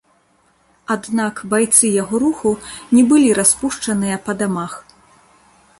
[0.95, 2.55] Аднак байцы яго руху
[2.99, 4.73] не былі распушчаныя па дамах.